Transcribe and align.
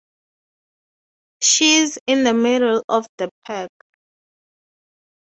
She's 1.43 1.99
in 2.07 2.23
the 2.23 2.33
middle 2.33 2.83
of 2.89 3.05
the 3.19 3.29
pack. 3.45 3.69